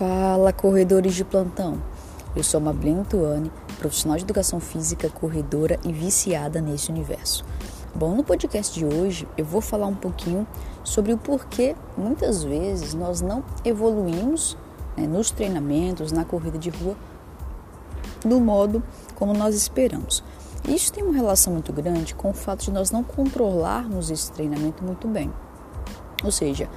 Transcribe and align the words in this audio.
Fala, 0.00 0.50
corredores 0.50 1.14
de 1.14 1.22
plantão. 1.22 1.76
Eu 2.34 2.42
sou 2.42 2.58
Mablin 2.58 3.04
Tuane, 3.04 3.52
profissional 3.78 4.16
de 4.16 4.24
educação 4.24 4.58
física, 4.58 5.10
corredora 5.10 5.78
e 5.84 5.92
viciada 5.92 6.58
nesse 6.58 6.90
universo. 6.90 7.44
Bom, 7.94 8.14
no 8.14 8.24
podcast 8.24 8.72
de 8.72 8.86
hoje 8.86 9.28
eu 9.36 9.44
vou 9.44 9.60
falar 9.60 9.86
um 9.86 9.94
pouquinho 9.94 10.46
sobre 10.82 11.12
o 11.12 11.18
porquê 11.18 11.76
muitas 11.98 12.42
vezes 12.42 12.94
nós 12.94 13.20
não 13.20 13.44
evoluímos 13.62 14.56
né, 14.96 15.06
nos 15.06 15.30
treinamentos, 15.30 16.12
na 16.12 16.24
corrida 16.24 16.56
de 16.56 16.70
rua, 16.70 16.96
do 18.24 18.40
modo 18.40 18.82
como 19.16 19.34
nós 19.34 19.54
esperamos. 19.54 20.24
Isso 20.66 20.94
tem 20.94 21.04
uma 21.04 21.14
relação 21.14 21.52
muito 21.52 21.74
grande 21.74 22.14
com 22.14 22.30
o 22.30 22.34
fato 22.34 22.64
de 22.64 22.70
nós 22.70 22.90
não 22.90 23.04
controlarmos 23.04 24.10
esse 24.10 24.32
treinamento 24.32 24.82
muito 24.82 25.06
bem. 25.06 25.30
Ou 26.24 26.32
seja, 26.32 26.70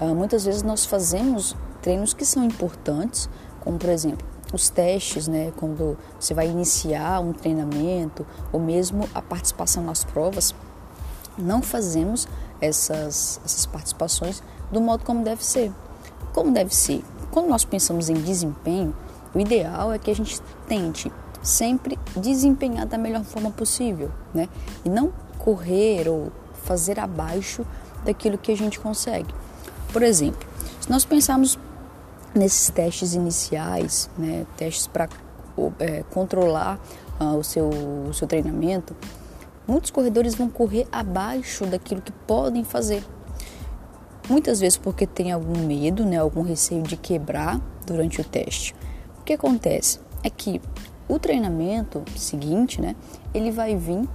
ah, 0.00 0.14
muitas 0.14 0.46
vezes 0.46 0.62
nós 0.62 0.86
fazemos 0.86 1.54
treinos 1.82 2.14
que 2.14 2.24
são 2.24 2.44
importantes, 2.44 3.28
como 3.60 3.78
por 3.78 3.90
exemplo 3.90 4.32
os 4.52 4.68
testes, 4.68 5.26
né, 5.26 5.52
quando 5.56 5.96
você 6.20 6.34
vai 6.34 6.46
iniciar 6.46 7.20
um 7.20 7.32
treinamento 7.32 8.26
ou 8.52 8.60
mesmo 8.60 9.08
a 9.14 9.22
participação 9.22 9.82
nas 9.82 10.04
provas, 10.04 10.54
não 11.38 11.62
fazemos 11.62 12.28
essas, 12.60 13.40
essas 13.44 13.64
participações 13.64 14.42
do 14.70 14.80
modo 14.80 15.04
como 15.04 15.24
deve 15.24 15.44
ser. 15.44 15.72
Como 16.32 16.52
deve 16.52 16.74
ser? 16.74 17.02
Quando 17.30 17.48
nós 17.48 17.64
pensamos 17.64 18.10
em 18.10 18.14
desempenho, 18.14 18.94
o 19.34 19.40
ideal 19.40 19.92
é 19.92 19.98
que 19.98 20.10
a 20.10 20.14
gente 20.14 20.40
tente 20.68 21.10
sempre 21.42 21.98
desempenhar 22.14 22.86
da 22.86 22.98
melhor 22.98 23.24
forma 23.24 23.50
possível, 23.50 24.10
né? 24.32 24.48
E 24.84 24.88
não 24.88 25.12
correr 25.38 26.08
ou 26.08 26.30
fazer 26.64 27.00
abaixo 27.00 27.66
daquilo 28.04 28.38
que 28.38 28.52
a 28.52 28.56
gente 28.56 28.78
consegue. 28.78 29.34
Por 29.92 30.02
exemplo, 30.02 30.46
se 30.80 30.90
nós 30.90 31.04
pensarmos 31.04 31.58
nesses 32.34 32.70
testes 32.70 33.14
iniciais, 33.14 34.08
né, 34.16 34.46
testes 34.56 34.86
para 34.86 35.08
é, 35.78 36.02
controlar 36.10 36.80
uh, 37.20 37.36
o, 37.36 37.44
seu, 37.44 37.68
o 37.68 38.12
seu 38.14 38.26
treinamento, 38.26 38.96
muitos 39.66 39.90
corredores 39.90 40.34
vão 40.34 40.48
correr 40.48 40.86
abaixo 40.90 41.66
daquilo 41.66 42.00
que 42.00 42.12
podem 42.12 42.64
fazer. 42.64 43.04
Muitas 44.28 44.60
vezes 44.60 44.78
porque 44.78 45.06
tem 45.06 45.32
algum 45.32 45.66
medo, 45.66 46.04
né, 46.04 46.18
algum 46.18 46.42
receio 46.42 46.82
de 46.82 46.96
quebrar 46.96 47.60
durante 47.86 48.20
o 48.20 48.24
teste. 48.24 48.74
O 49.20 49.24
que 49.24 49.32
acontece 49.32 50.00
é 50.22 50.30
que 50.30 50.60
o 51.08 51.18
treinamento 51.18 52.02
seguinte, 52.16 52.80
né, 52.80 52.96
ele 53.34 53.50
vai 53.50 53.76
vir 53.76 54.08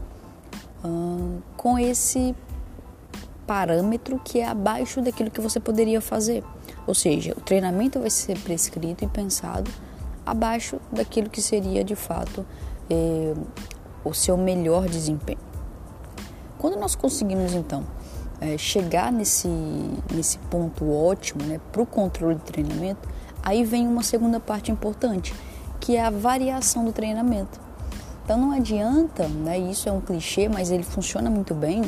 uh, 0.84 1.42
com 1.56 1.78
esse 1.78 2.34
parâmetro 3.48 4.20
que 4.24 4.40
é 4.40 4.48
abaixo 4.48 5.02
daquilo 5.02 5.32
que 5.32 5.42
você 5.42 5.60
poderia 5.60 6.02
fazer. 6.02 6.44
Ou 6.86 6.94
seja, 6.94 7.34
o 7.38 7.42
treinamento 7.42 8.00
vai 8.00 8.10
ser 8.10 8.38
prescrito 8.40 9.06
e 9.06 9.08
pensado 9.08 9.72
abaixo 10.26 10.80
daquilo 10.92 11.30
que 11.30 11.42
seria 11.42 11.84
de 11.84 11.96
fato 11.96 12.46
eh, 12.90 13.34
o 14.04 14.14
seu 14.14 14.38
melhor 14.38 14.88
desempenho. 14.88 15.40
Quando 16.58 16.78
nós 16.78 16.96
conseguimos 16.96 17.54
então 17.54 17.86
eh, 18.42 18.58
chegar 18.58 19.12
nesse, 19.12 19.48
nesse 20.14 20.38
ponto 20.50 20.92
ótimo 20.92 21.44
né, 21.44 21.62
para 21.72 21.82
o 21.82 21.86
controle 21.86 22.36
do 22.36 22.42
treinamento, 22.42 23.08
aí 23.42 23.64
vem 23.64 23.88
uma 23.88 24.04
segunda 24.04 24.40
parte 24.40 24.72
importante, 24.72 25.34
que 25.80 25.96
é 25.96 26.06
a 26.06 26.10
variação 26.10 26.84
do 26.84 26.92
treinamento. 26.92 27.60
Então 28.26 28.38
não 28.38 28.52
adianta, 28.52 29.28
né, 29.28 29.58
isso 29.58 29.88
é 29.88 29.92
um 29.92 30.02
clichê, 30.02 30.50
mas 30.50 30.70
ele 30.70 30.84
funciona 30.84 31.30
muito 31.30 31.54
bem. 31.54 31.82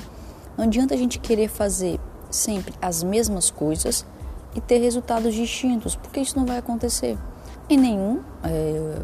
Não 0.60 0.66
adianta 0.66 0.94
a 0.94 0.98
gente 0.98 1.20
querer 1.20 1.48
fazer 1.48 1.98
sempre 2.30 2.74
as 2.82 3.02
mesmas 3.02 3.50
coisas 3.50 4.06
e 4.54 4.60
ter 4.60 4.80
resultados 4.80 5.34
distintos, 5.34 5.96
porque 5.96 6.20
isso 6.20 6.38
não 6.38 6.46
vai 6.46 6.58
acontecer 6.58 7.18
em 7.70 7.78
nenhum, 7.78 8.20
é, 8.44 9.02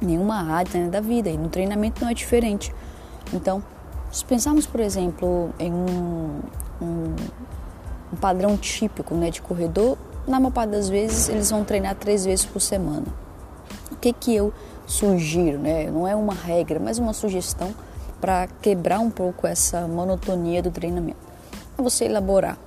nenhuma 0.00 0.48
área 0.48 0.84
né, 0.84 0.88
da 0.88 1.00
vida 1.00 1.28
e 1.28 1.36
no 1.36 1.48
treinamento 1.48 2.00
não 2.00 2.08
é 2.08 2.14
diferente. 2.14 2.72
Então, 3.32 3.64
se 4.12 4.24
pensarmos, 4.24 4.64
por 4.64 4.78
exemplo, 4.78 5.50
em 5.58 5.72
um, 5.72 6.40
um, 6.80 7.16
um 8.12 8.16
padrão 8.20 8.56
típico 8.56 9.12
né, 9.16 9.28
de 9.28 9.42
corredor, 9.42 9.98
na 10.24 10.38
maior 10.38 10.52
parte 10.52 10.70
das 10.70 10.88
vezes 10.88 11.28
eles 11.28 11.50
vão 11.50 11.64
treinar 11.64 11.96
três 11.96 12.24
vezes 12.24 12.44
por 12.44 12.60
semana. 12.60 13.06
O 13.90 13.96
que, 13.96 14.12
que 14.12 14.32
eu 14.32 14.54
sugiro? 14.86 15.58
Né? 15.58 15.90
Não 15.90 16.06
é 16.06 16.14
uma 16.14 16.32
regra, 16.32 16.78
mas 16.78 16.96
uma 17.00 17.12
sugestão 17.12 17.74
para 18.26 18.48
quebrar 18.60 18.98
um 18.98 19.08
pouco 19.08 19.46
essa 19.46 19.86
monotonia 19.86 20.60
do 20.60 20.68
treinamento. 20.68 21.20
É 21.78 21.80
você 21.80 22.06
elaborar 22.06 22.58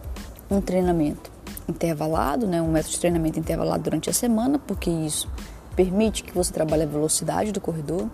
um 0.50 0.62
treinamento 0.62 1.30
intervalado, 1.68 2.48
né, 2.48 2.62
um 2.62 2.72
método 2.72 2.94
de 2.94 3.00
treinamento 3.02 3.38
intervalado 3.38 3.84
durante 3.84 4.10
a 4.10 4.14
semana, 4.14 4.58
porque 4.58 4.90
isso 4.90 5.30
permite 5.76 6.24
que 6.24 6.34
você 6.34 6.54
trabalhe 6.54 6.84
a 6.84 6.86
velocidade 6.86 7.52
do 7.52 7.60
corredor. 7.60 8.08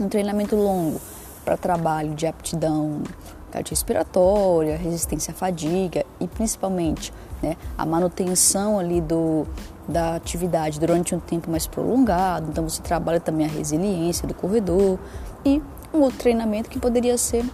Um 0.00 0.08
treinamento 0.08 0.56
longo 0.56 1.00
para 1.44 1.56
trabalho 1.56 2.12
de 2.12 2.26
aptidão 2.26 3.04
cardiorrespiratória, 3.52 4.76
resistência 4.76 5.30
à 5.30 5.34
fadiga 5.34 6.04
e 6.18 6.26
principalmente 6.26 7.12
né, 7.40 7.56
a 7.78 7.86
manutenção 7.86 8.80
ali 8.80 9.00
do, 9.00 9.46
da 9.88 10.14
atividade 10.16 10.80
durante 10.80 11.14
um 11.14 11.20
tempo 11.20 11.50
mais 11.50 11.66
prolongado. 11.66 12.48
Então 12.50 12.68
você 12.68 12.82
trabalha 12.82 13.20
também 13.20 13.46
a 13.46 13.48
resiliência 13.48 14.26
do 14.26 14.34
corredor 14.34 14.98
e 15.44 15.62
um 15.92 16.00
outro 16.00 16.18
treinamento 16.18 16.68
que 16.70 16.78
poderia 16.78 17.16
ser 17.18 17.44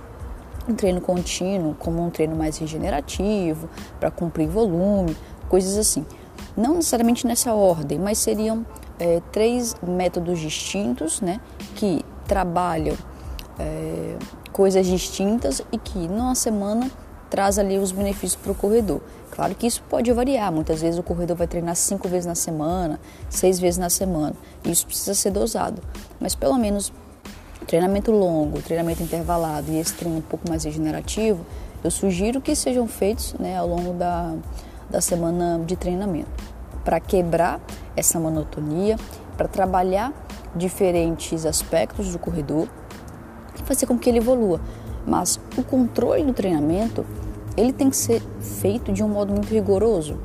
um 0.69 0.74
treino 0.74 1.00
contínuo, 1.00 1.74
como 1.74 2.04
um 2.04 2.10
treino 2.10 2.36
mais 2.36 2.58
regenerativo, 2.58 3.69
para 3.98 4.10
cumprir 4.10 4.48
volume, 4.48 5.16
coisas 5.48 5.76
assim. 5.76 6.06
Não 6.56 6.74
necessariamente 6.74 7.26
nessa 7.26 7.52
ordem, 7.54 7.98
mas 7.98 8.19
seriam 8.19 8.64
é, 8.98 9.20
três 9.32 9.74
métodos 9.82 10.38
distintos, 10.38 11.20
né, 11.20 11.40
que 11.74 12.04
trabalham 12.26 12.96
é, 13.58 14.16
coisas 14.52 14.86
distintas 14.86 15.62
e 15.72 15.78
que 15.78 15.98
numa 16.08 16.34
semana 16.34 16.90
traz 17.30 17.58
ali 17.58 17.78
os 17.78 17.92
benefícios 17.92 18.36
para 18.36 18.52
o 18.52 18.54
corredor. 18.54 19.00
Claro 19.30 19.54
que 19.54 19.66
isso 19.66 19.82
pode 19.88 20.12
variar, 20.12 20.52
muitas 20.52 20.82
vezes 20.82 20.98
o 20.98 21.02
corredor 21.02 21.36
vai 21.36 21.46
treinar 21.46 21.76
cinco 21.76 22.08
vezes 22.08 22.26
na 22.26 22.34
semana, 22.34 23.00
seis 23.30 23.60
vezes 23.60 23.78
na 23.78 23.88
semana, 23.88 24.34
isso 24.64 24.86
precisa 24.86 25.14
ser 25.14 25.30
dosado, 25.30 25.80
mas 26.19 26.34
pelo 26.34 26.58
menos 26.58 26.92
treinamento 27.66 28.10
longo, 28.10 28.60
treinamento 28.60 29.02
intervalado 29.02 29.70
e 29.70 29.78
esse 29.78 29.94
treino 29.94 30.19
um 30.19 30.22
pouco 30.22 30.48
mais 30.48 30.64
regenerativo, 30.64 31.46
eu 31.82 31.90
sugiro 31.90 32.40
que 32.40 32.54
sejam 32.54 32.86
feitos 32.86 33.34
né, 33.34 33.56
ao 33.56 33.66
longo 33.66 33.92
da, 33.94 34.34
da 34.90 35.00
semana 35.00 35.60
de 35.64 35.76
treinamento, 35.76 36.28
para 36.84 36.98
quebrar 36.98 37.60
essa 37.96 38.19
monotonia, 38.19 38.96
para 39.36 39.48
trabalhar 39.48 40.12
diferentes 40.54 41.46
aspectos 41.46 42.12
do 42.12 42.19
corredor 42.19 42.69
e 43.58 43.62
fazer 43.62 43.86
com 43.86 43.96
que 43.96 44.10
ele 44.10 44.19
evolua. 44.19 44.60
Mas 45.06 45.40
o 45.56 45.62
controle 45.62 46.24
do 46.24 46.32
treinamento, 46.32 47.06
ele 47.60 47.72
tem 47.72 47.91
que 47.91 47.97
ser 47.97 48.22
feito 48.41 48.93
de 48.93 49.03
um 49.03 49.09
modo 49.09 49.32
muito 49.32 49.48
rigoroso, 49.53 50.19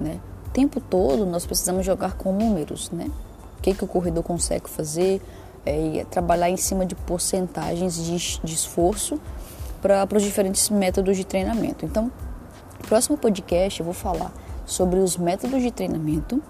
né? 0.00 0.18
O 0.46 0.50
tempo 0.50 0.80
todo 0.80 1.24
nós 1.24 1.46
precisamos 1.46 1.86
jogar 1.86 2.16
com 2.16 2.32
números, 2.32 2.90
né? 2.90 3.10
O 3.58 3.62
que, 3.62 3.72
que 3.72 3.84
o 3.84 3.86
corredor 3.86 4.24
consegue 4.24 4.68
fazer, 4.68 5.22
é, 5.64 6.04
trabalhar 6.10 6.50
em 6.50 6.56
cima 6.56 6.84
de 6.84 6.94
porcentagens 6.94 7.96
de, 7.96 8.40
de 8.42 8.54
esforço 8.54 9.20
para 9.80 10.08
os 10.16 10.22
diferentes 10.22 10.68
métodos 10.68 11.16
de 11.16 11.24
treinamento. 11.24 11.84
Então, 11.84 12.10
no 12.80 12.88
próximo 12.88 13.16
podcast 13.16 13.78
eu 13.78 13.84
vou 13.84 13.94
falar 13.94 14.32
sobre 14.64 14.98
os 14.98 15.16
métodos 15.16 15.62
de 15.62 15.70
treinamento 15.70 16.42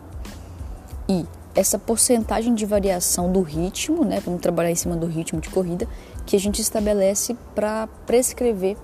e 1.09 1.27
essa 1.55 1.79
porcentagem 1.79 2.55
de 2.55 2.65
variação 2.65 3.31
do 3.31 3.43
ritmo, 3.43 4.05
né? 4.05 4.21
Vamos 4.25 4.41
trabalhar 4.41 4.71
em 4.71 4.75
cima 4.75 4.97
do 4.97 5.07
ritmo 5.07 5.41
de 5.41 5.51
corrida 5.51 5.87
que 6.25 6.37
a 6.37 6.41
gente 6.41 6.61
estabelece 6.61 7.37
para 7.55 7.87
prescrever 8.07 8.77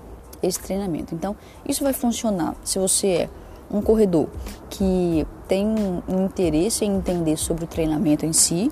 esse 0.47 0.59
treinamento. 0.59 1.15
Então, 1.15 1.35
isso 1.67 1.83
vai 1.83 1.93
funcionar 1.93 2.55
se 2.63 2.77
você 2.79 3.07
é 3.07 3.29
um 3.71 3.81
corredor 3.81 4.27
que 4.69 5.25
tem 5.47 5.65
um 6.07 6.25
interesse 6.25 6.85
em 6.85 6.95
entender 6.95 7.37
sobre 7.37 7.63
o 7.63 7.67
treinamento 7.67 8.25
em 8.25 8.33
si, 8.33 8.71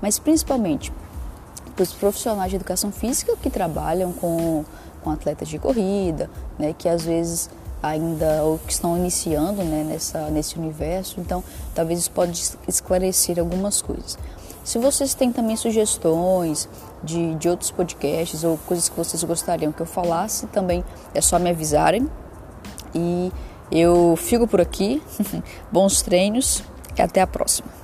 mas 0.00 0.18
principalmente 0.18 0.92
para 1.74 1.82
os 1.82 1.92
profissionais 1.92 2.50
de 2.50 2.56
educação 2.56 2.92
física 2.92 3.34
que 3.40 3.48
trabalham 3.48 4.12
com, 4.12 4.64
com 5.02 5.10
atletas 5.10 5.48
de 5.48 5.58
corrida, 5.58 6.28
né, 6.58 6.74
que 6.76 6.88
às 6.88 7.04
vezes 7.04 7.48
ainda 7.82 8.44
ou 8.44 8.58
que 8.58 8.72
estão 8.72 8.96
iniciando 8.96 9.62
né, 9.64 9.84
nessa, 9.84 10.28
nesse 10.28 10.58
universo, 10.58 11.20
então 11.20 11.42
talvez 11.74 12.00
isso 12.00 12.10
pode 12.10 12.40
esclarecer 12.68 13.38
algumas 13.38 13.82
coisas. 13.82 14.18
Se 14.62 14.78
vocês 14.78 15.14
têm 15.14 15.32
também 15.32 15.56
sugestões 15.56 16.68
de, 17.02 17.34
de 17.34 17.48
outros 17.48 17.70
podcasts 17.70 18.44
ou 18.44 18.58
coisas 18.58 18.88
que 18.88 18.96
vocês 18.96 19.22
gostariam 19.24 19.72
que 19.72 19.80
eu 19.80 19.86
falasse, 19.86 20.46
também 20.46 20.84
é 21.14 21.20
só 21.20 21.38
me 21.38 21.50
avisarem. 21.50 22.08
E 22.94 23.32
eu 23.70 24.14
fico 24.16 24.46
por 24.46 24.60
aqui. 24.60 25.02
Bons 25.72 26.02
treinos 26.02 26.62
e 26.96 27.02
até 27.02 27.20
a 27.20 27.26
próxima. 27.26 27.81